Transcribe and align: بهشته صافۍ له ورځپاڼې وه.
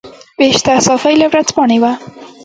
بهشته 0.39 0.71
صافۍ 0.85 1.15
له 1.21 1.27
ورځپاڼې 1.31 1.77
وه. 1.83 1.91